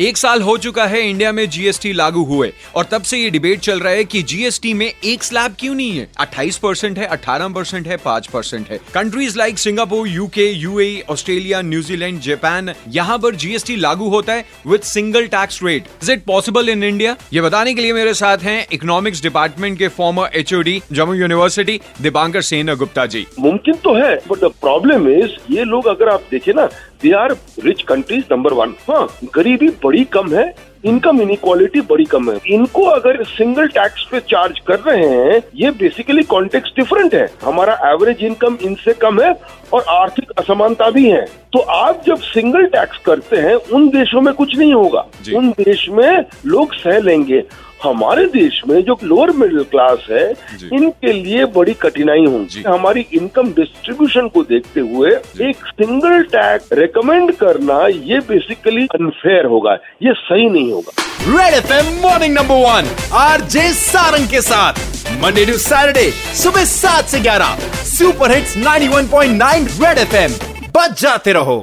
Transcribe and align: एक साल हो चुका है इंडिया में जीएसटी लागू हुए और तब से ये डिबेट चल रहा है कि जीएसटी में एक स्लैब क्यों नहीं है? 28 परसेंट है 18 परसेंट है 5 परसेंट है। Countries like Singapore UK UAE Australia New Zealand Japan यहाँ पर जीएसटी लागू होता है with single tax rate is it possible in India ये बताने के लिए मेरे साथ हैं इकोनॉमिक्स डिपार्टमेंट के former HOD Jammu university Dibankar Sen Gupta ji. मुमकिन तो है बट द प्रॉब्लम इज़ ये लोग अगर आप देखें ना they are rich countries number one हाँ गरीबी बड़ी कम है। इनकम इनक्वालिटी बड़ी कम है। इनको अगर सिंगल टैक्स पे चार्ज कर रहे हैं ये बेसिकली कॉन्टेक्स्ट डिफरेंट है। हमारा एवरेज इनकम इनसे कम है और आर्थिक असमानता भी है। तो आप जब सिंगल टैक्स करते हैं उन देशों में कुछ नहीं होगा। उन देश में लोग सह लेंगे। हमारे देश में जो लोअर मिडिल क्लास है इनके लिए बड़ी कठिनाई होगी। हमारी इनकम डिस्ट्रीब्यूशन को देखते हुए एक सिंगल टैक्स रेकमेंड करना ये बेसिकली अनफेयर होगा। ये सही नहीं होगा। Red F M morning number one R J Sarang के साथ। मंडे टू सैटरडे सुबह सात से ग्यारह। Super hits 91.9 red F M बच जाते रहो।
एक 0.00 0.16
साल 0.16 0.42
हो 0.42 0.56
चुका 0.58 0.84
है 0.86 1.00
इंडिया 1.08 1.30
में 1.32 1.48
जीएसटी 1.50 1.92
लागू 1.92 2.22
हुए 2.24 2.52
और 2.76 2.84
तब 2.84 3.02
से 3.02 3.18
ये 3.18 3.30
डिबेट 3.30 3.60
चल 3.60 3.80
रहा 3.80 3.92
है 3.92 4.04
कि 4.04 4.22
जीएसटी 4.22 4.72
में 4.74 4.86
एक 4.86 5.22
स्लैब 5.22 5.54
क्यों 5.58 5.74
नहीं 5.74 5.98
है? 5.98 6.06
28 6.22 6.56
परसेंट 6.56 6.98
है 6.98 7.08
18 7.08 7.54
परसेंट 7.54 7.88
है 7.88 7.96
5 8.04 8.26
परसेंट 8.26 8.70
है। 8.70 8.78
Countries 8.94 9.36
like 9.38 9.58
Singapore 9.58 10.08
UK 10.08 10.48
UAE 10.50 11.02
Australia 11.10 11.60
New Zealand 11.62 12.20
Japan 12.20 12.72
यहाँ 12.88 13.18
पर 13.18 13.34
जीएसटी 13.34 13.76
लागू 13.76 14.08
होता 14.08 14.32
है 14.32 14.44
with 14.66 14.80
single 14.82 15.26
tax 15.26 15.62
rate 15.64 15.88
is 16.02 16.12
it 16.12 16.24
possible 16.24 16.68
in 16.68 16.84
India 16.84 17.16
ये 17.32 17.40
बताने 17.40 17.74
के 17.74 17.80
लिए 17.80 17.92
मेरे 17.92 18.14
साथ 18.14 18.38
हैं 18.42 18.66
इकोनॉमिक्स 18.72 19.22
डिपार्टमेंट 19.22 19.78
के 19.78 19.88
former 19.98 20.30
HOD 20.34 20.80
Jammu 20.92 21.14
university 21.14 21.80
Dibankar 22.00 22.42
Sen 22.42 22.74
Gupta 22.74 23.06
ji. 23.06 23.26
मुमकिन 23.38 23.74
तो 23.84 23.94
है 23.94 24.14
बट 24.30 24.44
द 24.44 24.52
प्रॉब्लम 24.60 25.08
इज़ 25.10 25.36
ये 25.50 25.64
लोग 25.64 25.86
अगर 25.88 26.08
आप 26.08 26.24
देखें 26.30 26.52
ना 26.54 26.66
they 27.02 27.10
are 27.18 27.32
rich 27.64 27.82
countries 27.82 28.24
number 28.32 28.52
one 28.54 28.74
हाँ 28.88 29.06
गरीबी 29.34 29.68
बड़ी 29.84 30.04
कम 30.04 30.34
है। 30.34 30.71
इनकम 30.84 31.20
इनक्वालिटी 31.22 31.80
बड़ी 31.80 32.04
कम 32.04 32.30
है। 32.30 32.38
इनको 32.50 32.84
अगर 32.84 33.22
सिंगल 33.24 33.66
टैक्स 33.68 34.06
पे 34.10 34.20
चार्ज 34.30 34.58
कर 34.66 34.78
रहे 34.80 35.06
हैं 35.06 35.40
ये 35.56 35.70
बेसिकली 35.72 36.22
कॉन्टेक्स्ट 36.24 36.76
डिफरेंट 36.76 37.14
है। 37.14 37.28
हमारा 37.44 37.78
एवरेज 37.90 38.24
इनकम 38.24 38.58
इनसे 38.64 38.92
कम 39.02 39.20
है 39.20 39.32
और 39.72 39.84
आर्थिक 39.90 40.30
असमानता 40.38 40.90
भी 40.90 41.08
है। 41.10 41.24
तो 41.52 41.58
आप 41.72 42.02
जब 42.06 42.20
सिंगल 42.24 42.66
टैक्स 42.68 42.98
करते 43.06 43.36
हैं 43.38 43.54
उन 43.54 43.88
देशों 43.90 44.20
में 44.20 44.32
कुछ 44.34 44.56
नहीं 44.58 44.72
होगा। 44.74 45.06
उन 45.34 45.50
देश 45.58 45.88
में 45.90 46.24
लोग 46.46 46.74
सह 46.74 46.98
लेंगे। 47.00 47.42
हमारे 47.82 48.24
देश 48.26 48.60
में 48.68 48.80
जो 48.84 48.96
लोअर 49.04 49.30
मिडिल 49.36 49.62
क्लास 49.70 50.06
है 50.10 50.28
इनके 50.72 51.12
लिए 51.12 51.44
बड़ी 51.54 51.72
कठिनाई 51.74 52.24
होगी। 52.24 52.62
हमारी 52.62 53.00
इनकम 53.14 53.48
डिस्ट्रीब्यूशन 53.52 54.28
को 54.28 54.42
देखते 54.42 54.80
हुए 54.80 55.10
एक 55.42 55.64
सिंगल 55.68 56.22
टैक्स 56.32 56.72
रेकमेंड 56.72 57.32
करना 57.36 57.86
ये 57.86 58.18
बेसिकली 58.28 58.86
अनफेयर 58.94 59.46
होगा। 59.46 59.72
ये 60.02 60.12
सही 60.18 60.48
नहीं 60.48 60.71
होगा। 60.72 60.92
Red 61.28 61.54
F 61.54 61.72
M 61.72 61.92
morning 62.02 62.34
number 62.34 62.54
one 62.54 62.90
R 63.12 63.40
J 63.40 63.72
Sarang 63.74 64.28
के 64.28 64.40
साथ। 64.40 64.80
मंडे 65.22 65.44
टू 65.46 65.58
सैटरडे 65.58 66.10
सुबह 66.42 66.64
सात 66.64 67.08
से 67.08 67.20
ग्यारह। 67.20 67.58
Super 67.84 68.32
hits 68.32 68.56
91.9 68.56 69.68
red 69.82 69.98
F 69.98 70.16
M 70.16 70.32
बच 70.76 71.00
जाते 71.00 71.32
रहो। 71.32 71.58